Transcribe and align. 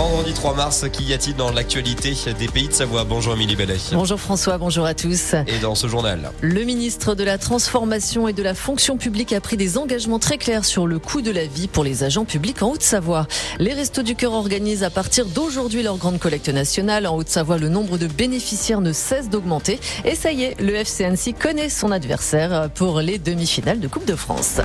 Vendredi 0.00 0.32
3 0.32 0.54
mars, 0.54 0.86
qu'y 0.90 1.12
a-t-il 1.12 1.36
dans 1.36 1.52
l'actualité 1.52 2.14
des 2.38 2.48
pays 2.48 2.68
de 2.68 2.72
Savoie? 2.72 3.04
Bonjour 3.04 3.34
Émilie 3.34 3.54
Bellet. 3.54 3.76
Bonjour 3.92 4.18
François, 4.18 4.56
bonjour 4.56 4.86
à 4.86 4.94
tous. 4.94 5.34
Et 5.46 5.58
dans 5.60 5.74
ce 5.74 5.88
journal 5.88 6.32
Le 6.40 6.64
ministre 6.64 7.14
de 7.14 7.22
la 7.22 7.36
Transformation 7.36 8.26
et 8.26 8.32
de 8.32 8.42
la 8.42 8.54
Fonction 8.54 8.96
publique 8.96 9.34
a 9.34 9.42
pris 9.42 9.58
des 9.58 9.76
engagements 9.76 10.18
très 10.18 10.38
clairs 10.38 10.64
sur 10.64 10.86
le 10.86 10.98
coût 10.98 11.20
de 11.20 11.30
la 11.30 11.44
vie 11.44 11.68
pour 11.68 11.84
les 11.84 12.02
agents 12.02 12.24
publics 12.24 12.62
en 12.62 12.70
Haute-Savoie. 12.70 13.26
Les 13.58 13.74
Restos 13.74 14.02
du 14.02 14.16
Cœur 14.16 14.32
organisent 14.32 14.84
à 14.84 14.90
partir 14.90 15.26
d'aujourd'hui 15.26 15.82
leur 15.82 15.98
grande 15.98 16.18
collecte 16.18 16.48
nationale. 16.48 17.06
En 17.06 17.14
Haute-Savoie, 17.16 17.58
le 17.58 17.68
nombre 17.68 17.98
de 17.98 18.06
bénéficiaires 18.06 18.80
ne 18.80 18.94
cesse 18.94 19.28
d'augmenter. 19.28 19.80
Et 20.06 20.14
ça 20.14 20.32
y 20.32 20.44
est, 20.44 20.58
le 20.62 20.76
FCNC 20.76 21.38
connaît 21.38 21.68
son 21.68 21.92
adversaire 21.92 22.70
pour 22.74 23.02
les 23.02 23.18
demi-finales 23.18 23.80
de 23.80 23.86
Coupe 23.86 24.06
de 24.06 24.16
France. 24.16 24.60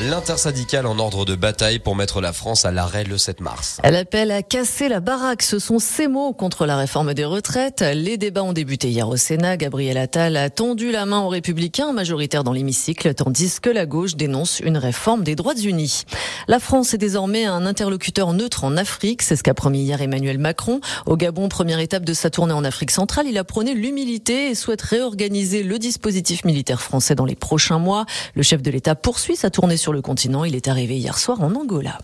L'intersyndicale 0.00 0.86
en 0.86 0.96
ordre 1.00 1.24
de 1.24 1.34
bataille 1.34 1.80
pour 1.80 1.96
mettre 1.96 2.20
la 2.20 2.32
France 2.32 2.64
à 2.64 2.70
l'arrêt 2.70 3.02
le 3.02 3.18
7 3.18 3.40
mars. 3.40 3.80
Elle 3.82 3.96
appelle 3.96 4.30
à 4.30 4.44
casser 4.44 4.88
la 4.88 5.00
baraque. 5.00 5.42
Ce 5.42 5.58
sont 5.58 5.80
ses 5.80 6.06
mots 6.06 6.32
contre 6.32 6.66
la 6.66 6.76
réforme 6.76 7.14
des 7.14 7.24
retraites. 7.24 7.80
Les 7.80 8.16
débats 8.16 8.44
ont 8.44 8.52
débuté 8.52 8.90
hier 8.90 9.08
au 9.08 9.16
Sénat. 9.16 9.56
Gabriel 9.56 9.98
Attal 9.98 10.36
a 10.36 10.50
tendu 10.50 10.92
la 10.92 11.04
main 11.04 11.22
aux 11.22 11.28
républicains 11.28 11.92
majoritaires 11.92 12.44
dans 12.44 12.52
l'hémicycle, 12.52 13.12
tandis 13.12 13.58
que 13.60 13.70
la 13.70 13.86
gauche 13.86 14.14
dénonce 14.14 14.60
une 14.60 14.76
réforme 14.76 15.24
des 15.24 15.34
droits 15.34 15.56
unis. 15.56 16.04
La 16.46 16.60
France 16.60 16.94
est 16.94 16.98
désormais 16.98 17.46
un 17.46 17.66
interlocuteur 17.66 18.32
neutre 18.34 18.62
en 18.62 18.76
Afrique. 18.76 19.22
C'est 19.22 19.34
ce 19.34 19.42
qu'a 19.42 19.54
promis 19.54 19.80
hier 19.80 20.00
Emmanuel 20.00 20.38
Macron. 20.38 20.80
Au 21.06 21.16
Gabon, 21.16 21.48
première 21.48 21.80
étape 21.80 22.04
de 22.04 22.14
sa 22.14 22.30
tournée 22.30 22.54
en 22.54 22.62
Afrique 22.62 22.92
centrale, 22.92 23.26
il 23.26 23.36
a 23.36 23.42
prôné 23.42 23.74
l'humilité 23.74 24.50
et 24.50 24.54
souhaite 24.54 24.82
réorganiser 24.82 25.64
le 25.64 25.76
dispositif 25.80 26.44
militaire 26.44 26.80
français 26.80 27.16
dans 27.16 27.24
les 27.24 27.34
prochains 27.34 27.80
mois. 27.80 28.06
Le 28.36 28.44
chef 28.44 28.62
de 28.62 28.70
l'État 28.70 28.94
poursuit 28.94 29.34
sa 29.34 29.50
tournée 29.50 29.76
sur 29.76 29.87
le 29.92 30.02
continent. 30.02 30.44
Il 30.44 30.54
est 30.54 30.68
arrivé 30.68 30.96
hier 30.96 31.18
soir 31.18 31.42
en 31.42 31.54
Angola. 31.54 31.98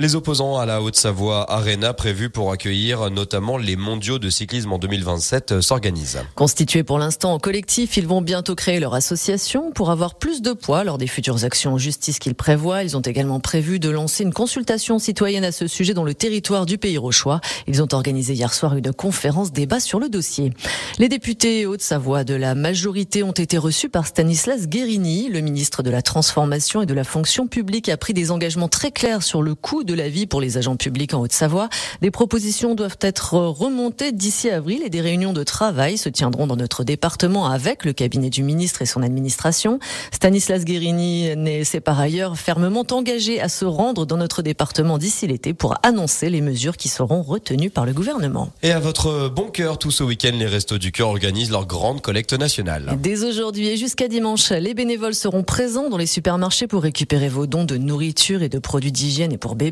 Les 0.00 0.14
opposants 0.14 0.56
à 0.56 0.64
la 0.64 0.80
Haute-Savoie 0.80 1.52
Arena 1.52 1.92
prévus 1.92 2.30
pour 2.30 2.52
accueillir 2.52 3.10
notamment 3.10 3.58
les 3.58 3.76
mondiaux 3.76 4.18
de 4.18 4.30
cyclisme 4.30 4.72
en 4.72 4.78
2027 4.78 5.52
euh, 5.52 5.60
s'organisent. 5.60 6.20
Constitués 6.36 6.82
pour 6.84 6.98
l'instant 6.98 7.34
en 7.34 7.38
collectif, 7.38 7.98
ils 7.98 8.06
vont 8.06 8.22
bientôt 8.22 8.54
créer 8.54 8.80
leur 8.80 8.94
association 8.94 9.72
pour 9.72 9.90
avoir 9.90 10.14
plus 10.14 10.40
de 10.40 10.54
poids 10.54 10.84
lors 10.84 10.96
des 10.96 11.06
futures 11.06 11.44
actions 11.44 11.74
en 11.74 11.76
justice 11.76 12.18
qu'ils 12.18 12.34
prévoient. 12.34 12.82
Ils 12.82 12.96
ont 12.96 13.02
également 13.02 13.40
prévu 13.40 13.78
de 13.78 13.90
lancer 13.90 14.24
une 14.24 14.32
consultation 14.32 14.98
citoyenne 14.98 15.44
à 15.44 15.52
ce 15.52 15.66
sujet 15.66 15.92
dans 15.92 16.04
le 16.04 16.14
territoire 16.14 16.64
du 16.64 16.78
pays 16.78 16.96
rochois. 16.96 17.42
Ils 17.66 17.82
ont 17.82 17.88
organisé 17.92 18.32
hier 18.32 18.54
soir 18.54 18.78
une 18.78 18.94
conférence 18.94 19.52
débat 19.52 19.80
sur 19.80 20.00
le 20.00 20.08
dossier. 20.08 20.54
Les 20.98 21.10
députés 21.10 21.66
Haute-Savoie 21.66 22.24
de 22.24 22.32
la 22.32 22.54
majorité 22.54 23.22
ont 23.22 23.32
été 23.32 23.58
reçus 23.58 23.90
par 23.90 24.06
Stanislas 24.06 24.66
Guérini. 24.66 25.28
Le 25.28 25.40
ministre 25.40 25.82
de 25.82 25.90
la 25.90 26.00
Transformation 26.00 26.80
et 26.80 26.86
de 26.86 26.94
la 26.94 27.04
Fonction 27.04 27.48
publique 27.48 27.90
a 27.90 27.98
pris 27.98 28.14
des 28.14 28.30
engagements 28.30 28.68
très 28.68 28.92
clairs 28.92 29.22
sur 29.22 29.42
le 29.42 29.54
coût 29.54 29.84
de 29.84 29.89
la 29.94 30.08
vie 30.08 30.26
pour 30.26 30.40
les 30.40 30.58
agents 30.58 30.76
publics 30.76 31.14
en 31.14 31.20
Haute-Savoie. 31.20 31.68
Des 32.00 32.10
propositions 32.10 32.74
doivent 32.74 32.98
être 33.00 33.34
remontées 33.34 34.12
d'ici 34.12 34.50
avril 34.50 34.82
et 34.84 34.90
des 34.90 35.00
réunions 35.00 35.32
de 35.32 35.42
travail 35.42 35.98
se 35.98 36.08
tiendront 36.08 36.46
dans 36.46 36.56
notre 36.56 36.84
département 36.84 37.46
avec 37.46 37.84
le 37.84 37.92
cabinet 37.92 38.30
du 38.30 38.42
ministre 38.42 38.82
et 38.82 38.86
son 38.86 39.02
administration. 39.02 39.78
Stanislas 40.12 40.64
Guérini 40.64 41.30
s'est 41.64 41.80
par 41.80 41.98
ailleurs 41.98 42.36
fermement 42.36 42.84
engagé 42.90 43.40
à 43.40 43.48
se 43.48 43.64
rendre 43.64 44.06
dans 44.06 44.16
notre 44.16 44.42
département 44.42 44.98
d'ici 44.98 45.26
l'été 45.26 45.54
pour 45.54 45.76
annoncer 45.82 46.30
les 46.30 46.40
mesures 46.40 46.76
qui 46.76 46.88
seront 46.88 47.22
retenues 47.22 47.70
par 47.70 47.86
le 47.86 47.92
gouvernement. 47.92 48.50
Et 48.62 48.72
à 48.72 48.80
votre 48.80 49.28
bon 49.28 49.48
cœur, 49.50 49.78
tout 49.78 49.90
ce 49.90 50.02
week-end, 50.02 50.32
les 50.34 50.46
Restos 50.46 50.78
du 50.78 50.92
Cœur 50.92 51.08
organisent 51.08 51.50
leur 51.50 51.66
grande 51.66 52.00
collecte 52.00 52.32
nationale. 52.32 52.98
Dès 53.00 53.24
aujourd'hui 53.24 53.68
et 53.68 53.76
jusqu'à 53.76 54.08
dimanche, 54.08 54.50
les 54.50 54.74
bénévoles 54.74 55.14
seront 55.14 55.42
présents 55.42 55.88
dans 55.88 55.96
les 55.96 56.06
supermarchés 56.06 56.66
pour 56.66 56.82
récupérer 56.82 57.28
vos 57.28 57.46
dons 57.46 57.64
de 57.64 57.76
nourriture 57.76 58.42
et 58.42 58.48
de 58.48 58.58
produits 58.58 58.92
d'hygiène 58.92 59.32
et 59.32 59.38
pour 59.38 59.54
bébés. 59.54 59.69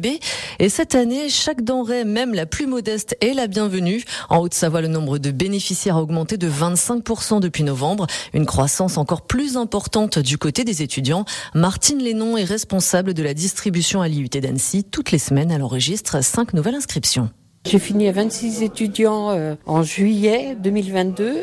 Et 0.58 0.68
cette 0.68 0.94
année, 0.94 1.28
chaque 1.28 1.62
denrée, 1.62 2.04
même 2.04 2.34
la 2.34 2.46
plus 2.46 2.66
modeste, 2.66 3.16
est 3.20 3.34
la 3.34 3.46
bienvenue. 3.46 4.04
En 4.28 4.38
Haute-Savoie, 4.38 4.80
le 4.80 4.88
nombre 4.88 5.18
de 5.18 5.30
bénéficiaires 5.30 5.96
a 5.96 6.02
augmenté 6.02 6.36
de 6.36 6.48
25% 6.48 7.40
depuis 7.40 7.64
novembre. 7.64 8.06
Une 8.32 8.46
croissance 8.46 8.98
encore 8.98 9.22
plus 9.22 9.56
importante 9.56 10.18
du 10.18 10.38
côté 10.38 10.64
des 10.64 10.82
étudiants. 10.82 11.24
Martine 11.54 11.98
Lénon 11.98 12.36
est 12.36 12.44
responsable 12.44 13.14
de 13.14 13.22
la 13.22 13.34
distribution 13.34 14.00
à 14.00 14.08
l'IUT 14.08 14.28
d'Annecy. 14.28 14.84
Toutes 14.84 15.10
les 15.10 15.18
semaines, 15.18 15.50
elle 15.50 15.62
enregistre 15.62 16.22
5 16.22 16.54
nouvelles 16.54 16.76
inscriptions. 16.76 17.30
J'ai 17.66 17.78
fini 17.78 18.08
à 18.08 18.12
26 18.12 18.62
étudiants 18.62 19.30
euh, 19.30 19.54
en 19.66 19.82
juillet 19.82 20.56
2022. 20.62 21.36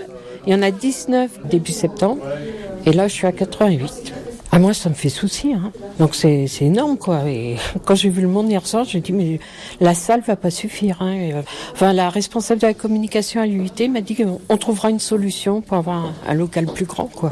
Il 0.48 0.54
y 0.54 0.56
en 0.56 0.62
a 0.62 0.72
19 0.72 1.48
début 1.50 1.72
septembre. 1.72 2.24
Et 2.86 2.94
là, 2.94 3.08
je 3.08 3.14
suis 3.14 3.28
à 3.28 3.32
88. 3.32 4.14
Ah, 4.56 4.60
moi, 4.60 4.74
ça 4.74 4.88
me 4.88 4.94
fait 4.96 5.10
souci. 5.10 5.52
Hein. 5.52 5.74
Donc, 6.00 6.16
c'est 6.16 6.48
énorme, 6.62 6.98
quoi. 6.98 7.28
Et 7.28 7.58
quand 7.86 7.94
j'ai 7.94 8.08
vu 8.08 8.22
le 8.22 8.30
monde 8.30 8.50
hier 8.50 8.66
soir, 8.66 8.86
j'ai 8.86 9.02
dit, 9.02 9.12
mais 9.12 9.42
la 9.82 9.94
salle 9.94 10.22
va 10.22 10.38
pas 10.38 10.50
suffire. 10.50 11.02
Hein. 11.02 11.18
Euh, 11.34 11.42
enfin, 11.74 11.92
la 11.92 12.10
responsable 12.10 12.62
de 12.62 12.68
la 12.68 12.74
communication 12.74 13.42
à 13.42 13.48
l'UIT 13.48 13.90
m'a 13.90 14.00
dit 14.00 14.16
qu'on 14.16 14.56
trouvera 14.56 14.90
une 14.92 15.02
solution 15.02 15.60
pour 15.60 15.76
avoir 15.76 16.10
un 16.26 16.34
local 16.34 16.68
plus 16.68 16.86
grand, 16.86 17.08
quoi. 17.08 17.32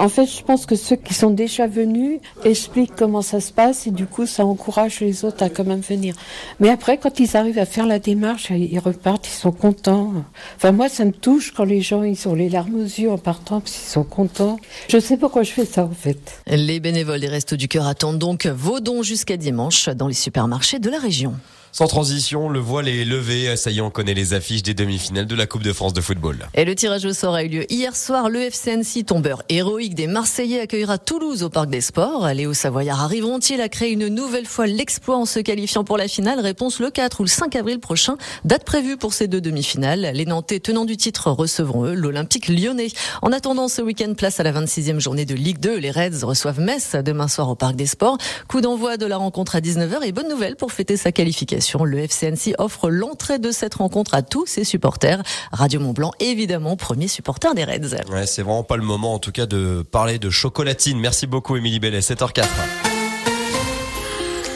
En 0.00 0.08
fait, 0.08 0.24
je 0.24 0.42
pense 0.42 0.64
que 0.64 0.76
ceux 0.76 0.96
qui 0.96 1.12
sont 1.12 1.28
déjà 1.28 1.66
venus 1.66 2.20
expliquent 2.42 2.96
comment 2.96 3.20
ça 3.20 3.38
se 3.38 3.52
passe 3.52 3.86
et 3.86 3.90
du 3.90 4.06
coup, 4.06 4.24
ça 4.24 4.46
encourage 4.46 5.00
les 5.00 5.26
autres 5.26 5.42
à 5.42 5.50
quand 5.50 5.64
même 5.64 5.82
venir. 5.82 6.14
Mais 6.58 6.70
après, 6.70 6.96
quand 6.96 7.20
ils 7.20 7.36
arrivent 7.36 7.58
à 7.58 7.66
faire 7.66 7.86
la 7.86 7.98
démarche, 7.98 8.48
ils 8.48 8.78
repartent, 8.78 9.28
ils 9.28 9.38
sont 9.38 9.52
contents. 9.52 10.14
Enfin, 10.56 10.72
moi, 10.72 10.88
ça 10.88 11.04
me 11.04 11.12
touche 11.12 11.52
quand 11.52 11.64
les 11.64 11.82
gens, 11.82 12.02
ils 12.02 12.26
ont 12.26 12.34
les 12.34 12.48
larmes 12.48 12.76
aux 12.76 12.84
yeux 12.84 13.10
en 13.10 13.18
partant 13.18 13.60
parce 13.60 13.72
qu'ils 13.72 13.90
sont 13.90 14.04
contents. 14.04 14.58
Je 14.88 14.98
sais 14.98 15.18
pourquoi 15.18 15.42
je 15.42 15.50
fais 15.50 15.66
ça, 15.66 15.84
en 15.84 15.90
fait. 15.90 16.40
Les 16.46 16.80
bénévoles 16.80 17.20
des 17.20 17.28
Restos 17.28 17.56
du 17.56 17.68
Cœur 17.68 17.86
attendent 17.86 18.18
donc 18.18 18.46
vos 18.46 18.80
dons 18.80 19.02
jusqu'à 19.02 19.36
dimanche 19.36 19.90
dans 19.90 20.08
les 20.08 20.14
supermarchés 20.14 20.78
de 20.78 20.88
la 20.88 20.98
région. 20.98 21.34
Sans 21.72 21.86
transition, 21.86 22.48
le 22.48 22.58
voile 22.58 22.88
est 22.88 23.04
levé. 23.04 23.56
Ça 23.56 23.70
y 23.70 23.78
est, 23.78 23.80
on 23.80 23.90
connaît 23.90 24.12
les 24.12 24.34
affiches 24.34 24.62
des 24.62 24.74
demi-finales 24.74 25.26
de 25.26 25.34
la 25.36 25.46
Coupe 25.46 25.62
de 25.62 25.72
France 25.72 25.92
de 25.92 26.00
football. 26.00 26.48
Et 26.54 26.64
le 26.64 26.74
tirage 26.74 27.04
au 27.04 27.12
sort 27.12 27.34
a 27.34 27.44
eu 27.44 27.48
lieu 27.48 27.72
hier 27.72 27.94
soir. 27.94 28.28
Le 28.28 28.40
FCNC, 28.40 29.06
tombeur 29.06 29.44
héroïque 29.48 29.94
des 29.94 30.08
Marseillais, 30.08 30.60
accueillera 30.60 30.98
Toulouse 30.98 31.44
au 31.44 31.48
Parc 31.48 31.70
des 31.70 31.80
Sports. 31.80 32.26
Léo 32.34 32.54
Savoyard 32.54 33.00
arriveront-ils 33.00 33.60
à 33.60 33.68
créer 33.68 33.92
une 33.92 34.08
nouvelle 34.08 34.46
fois 34.46 34.66
l'exploit 34.66 35.16
en 35.16 35.26
se 35.26 35.38
qualifiant 35.38 35.84
pour 35.84 35.96
la 35.96 36.08
finale? 36.08 36.40
Réponse 36.40 36.80
le 36.80 36.90
4 36.90 37.20
ou 37.20 37.22
le 37.22 37.28
5 37.28 37.54
avril 37.54 37.78
prochain. 37.78 38.16
Date 38.44 38.64
prévue 38.64 38.96
pour 38.96 39.14
ces 39.14 39.28
deux 39.28 39.40
demi-finales. 39.40 40.10
Les 40.12 40.26
Nantais 40.26 40.58
tenants 40.58 40.84
du 40.84 40.96
titre 40.96 41.30
recevront 41.30 41.84
eux 41.84 41.94
l'Olympique 41.94 42.48
lyonnais. 42.48 42.88
En 43.22 43.30
attendant 43.30 43.68
ce 43.68 43.80
week-end, 43.80 44.12
place 44.14 44.40
à 44.40 44.42
la 44.42 44.52
26e 44.52 44.98
journée 44.98 45.24
de 45.24 45.36
Ligue 45.36 45.60
2. 45.60 45.76
Les 45.76 45.92
Reds 45.92 46.24
reçoivent 46.24 46.60
Metz 46.60 46.96
demain 46.96 47.28
soir 47.28 47.48
au 47.48 47.54
Parc 47.54 47.76
des 47.76 47.86
Sports. 47.86 48.18
Coup 48.48 48.60
d'envoi 48.60 48.96
de 48.96 49.06
la 49.06 49.18
rencontre 49.18 49.54
à 49.54 49.60
19h 49.60 50.02
et 50.02 50.10
bonne 50.10 50.28
nouvelle 50.28 50.56
pour 50.56 50.72
fêter 50.72 50.96
sa 50.96 51.12
qualification 51.12 51.59
le 51.84 51.98
FCNC 51.98 52.54
offre 52.58 52.90
l'entrée 52.90 53.38
de 53.38 53.50
cette 53.50 53.74
rencontre 53.74 54.14
à 54.14 54.22
tous 54.22 54.46
ses 54.46 54.64
supporters. 54.64 55.22
Radio 55.52 55.80
Mont 55.80 55.92
Blanc, 55.92 56.12
évidemment, 56.20 56.76
premier 56.76 57.08
supporter 57.08 57.54
des 57.54 57.64
Reds. 57.64 57.96
C'est 58.26 58.42
vraiment 58.42 58.64
pas 58.64 58.76
le 58.76 58.82
moment, 58.82 59.14
en 59.14 59.18
tout 59.18 59.32
cas, 59.32 59.46
de 59.46 59.82
parler 59.82 60.18
de 60.18 60.30
chocolatine. 60.30 60.98
Merci 60.98 61.26
beaucoup, 61.26 61.56
Émilie 61.56 61.80
Bellet, 61.80 62.00
7h04. 62.00 62.89